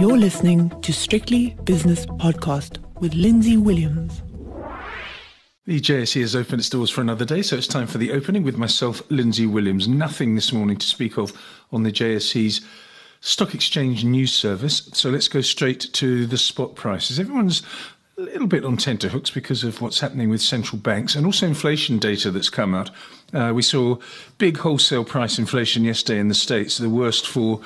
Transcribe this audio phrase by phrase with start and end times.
[0.00, 4.22] You're listening to Strictly Business Podcast with Lindsay Williams.
[5.66, 8.42] The JSE has opened its doors for another day, so it's time for the opening
[8.42, 9.86] with myself, Lindsay Williams.
[9.86, 11.38] Nothing this morning to speak of
[11.70, 12.62] on the JSE's
[13.20, 14.88] stock exchange news service.
[14.94, 17.20] So let's go straight to the spot prices.
[17.20, 17.62] Everyone's
[18.16, 21.98] a little bit on tenterhooks because of what's happening with central banks and also inflation
[21.98, 22.90] data that's come out.
[23.34, 23.98] Uh, we saw
[24.38, 27.60] big wholesale price inflation yesterday in the States, the worst for,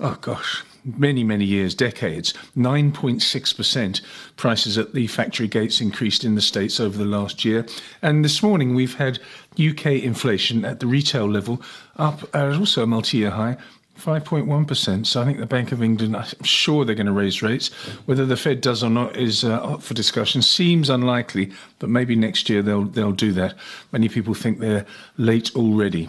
[0.00, 2.34] oh gosh, many, many years, decades.
[2.56, 4.00] 9.6%
[4.36, 7.66] prices at the factory gates increased in the States over the last year.
[8.02, 9.18] And this morning we've had
[9.58, 11.62] UK inflation at the retail level
[11.96, 13.56] up at also a multi year high.
[13.98, 15.06] 5.1%.
[15.06, 17.68] So I think the Bank of England, I'm sure they're going to raise rates.
[18.06, 20.40] Whether the Fed does or not is uh, up for discussion.
[20.40, 23.54] Seems unlikely, but maybe next year they'll they'll do that.
[23.92, 24.86] Many people think they're
[25.16, 26.08] late already.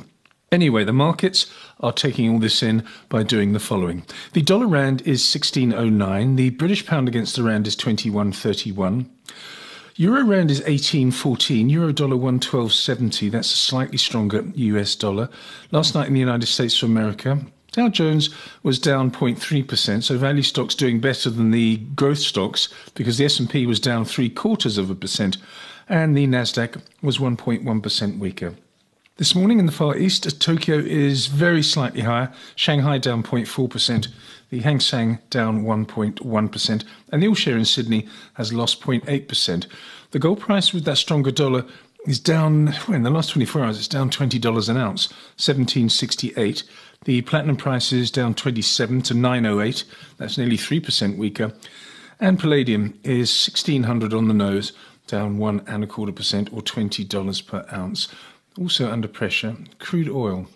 [0.51, 1.45] Anyway, the markets
[1.79, 4.03] are taking all this in by doing the following.
[4.33, 9.09] The dollar rand is 1609, the British pound against the rand is 2131.
[9.95, 13.29] Euro rand is 1814, euro dollar 112.70.
[13.29, 15.29] That's a slightly stronger US dollar.
[15.71, 17.39] Last night in the United States of America,
[17.73, 18.29] Dow Jones
[18.63, 23.67] was down 0.3%, so value stocks doing better than the growth stocks because the S&P
[23.67, 25.37] was down 3 quarters of a percent
[25.87, 28.55] and the Nasdaq was 1.1% weaker.
[29.19, 34.07] This morning in the Far East, Tokyo is very slightly higher, Shanghai down 0.4%,
[34.49, 39.67] the Hang Seng down 1.1%, and the All Share in Sydney has lost 0.8%.
[40.11, 41.65] The gold price with that stronger dollar
[42.07, 46.63] is down, well, in the last 24 hours, it's down $20 an ounce, 1768.
[47.03, 49.83] The platinum price is down 27 to 908,
[50.15, 51.51] that's nearly 3% weaker.
[52.21, 54.71] And palladium is 1600 on the nose,
[55.07, 58.07] down one and a quarter percent or $20 per ounce
[58.57, 60.47] also under pressure, crude oil.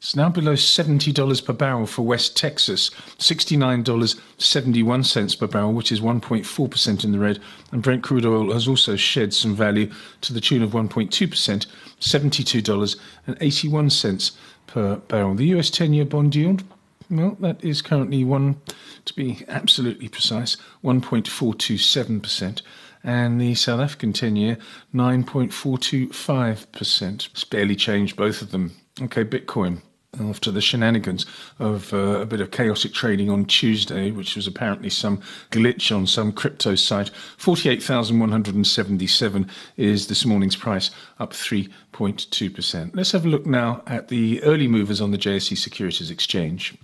[0.00, 7.04] It's now below $70 per barrel for West Texas, $69.71 per barrel, which is 1.4%
[7.04, 7.40] in the red.
[7.72, 11.66] And Brent crude oil has also shed some value to the tune of 1.2%,
[12.00, 14.36] $72.81
[14.68, 15.34] per barrel.
[15.34, 16.62] The US 10 year bond yield,
[17.10, 18.60] well, that is currently one,
[19.04, 22.62] to be absolutely precise, 1.427%
[23.02, 24.58] and the South African 10 year
[24.94, 27.30] 9.425%.
[27.30, 28.72] It's barely changed both of them.
[29.00, 29.80] Okay, Bitcoin.
[30.18, 31.26] After the shenanigans
[31.58, 35.20] of uh, a bit of chaotic trading on Tuesday, which was apparently some
[35.50, 42.96] glitch on some crypto site, 48,177 is this morning's price, up 3.2%.
[42.96, 46.74] Let's have a look now at the early movers on the JSE Securities Exchange.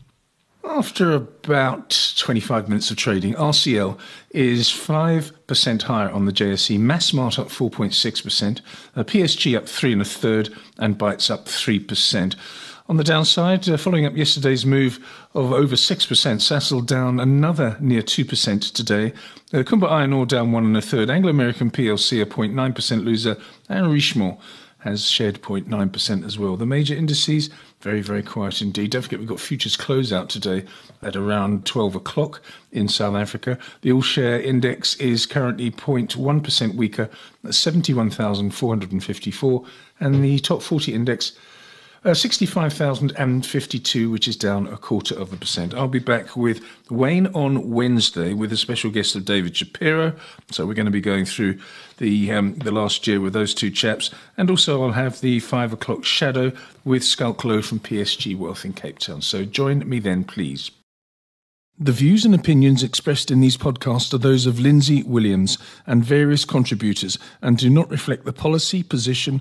[0.74, 3.96] After about 25 minutes of trading, RCL
[4.30, 8.60] is 5% higher on the JSE, Massmart up 4.6%,
[8.96, 12.34] uh, PSG up 3 and a third, and Bytes up 3%.
[12.88, 14.98] On the downside, uh, following up yesterday's move
[15.34, 19.12] of over 6%, Sasol down another near 2% today.
[19.52, 23.36] Uh, Kumba Iron Ore down 1 and a third, Anglo American PLC a 0.9% loser,
[23.68, 24.40] and Richemont
[24.84, 26.58] has shed 0.9% as well.
[26.58, 27.48] The major indices,
[27.80, 28.90] very, very quiet indeed.
[28.90, 30.66] Don't forget, we've got futures close out today
[31.00, 33.56] at around 12 o'clock in South Africa.
[33.80, 37.08] The all share index is currently 0.1% weaker
[37.44, 39.64] at 71,454,
[40.00, 41.32] and the top 40 index
[42.04, 45.74] uh, 65,052, which is down a quarter of a percent.
[45.74, 50.14] I'll be back with Wayne on Wednesday with a special guest of David Shapiro.
[50.50, 51.58] So we're going to be going through
[51.98, 55.72] the um, the last year with those two chaps, and also I'll have the five
[55.72, 56.52] o'clock shadow
[56.84, 59.22] with Schalk Louw from PSG Wealth in Cape Town.
[59.22, 60.70] So join me then, please.
[61.76, 66.44] The views and opinions expressed in these podcasts are those of Lindsay Williams and various
[66.44, 69.40] contributors and do not reflect the policy, position,